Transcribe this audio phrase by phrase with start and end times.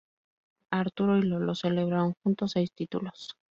[0.71, 3.37] Arturo y Lolo celebraron juntos seis títulos.